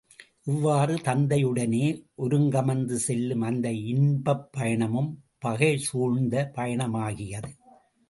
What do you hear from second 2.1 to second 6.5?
ஒருங்கமர்ந்து செல்லும் அந்த இன்பப் பயணமும் பகை சூழ்ந்த